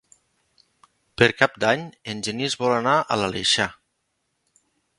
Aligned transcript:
Per 1.21 1.27
Cap 1.41 1.59
d'Any 1.63 1.83
en 2.13 2.25
Genís 2.29 2.57
vol 2.63 2.73
anar 2.77 2.95
a 3.01 3.19
l'Aleixar. 3.25 3.69